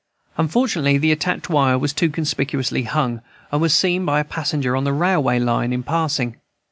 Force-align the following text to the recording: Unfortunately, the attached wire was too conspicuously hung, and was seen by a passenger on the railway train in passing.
Unfortunately, 0.35 0.97
the 0.97 1.11
attached 1.11 1.47
wire 1.47 1.77
was 1.77 1.93
too 1.93 2.09
conspicuously 2.09 2.81
hung, 2.85 3.21
and 3.51 3.61
was 3.61 3.71
seen 3.71 4.03
by 4.03 4.19
a 4.19 4.23
passenger 4.23 4.75
on 4.75 4.83
the 4.83 4.93
railway 4.93 5.37
train 5.37 5.71
in 5.71 5.83
passing. 5.83 6.37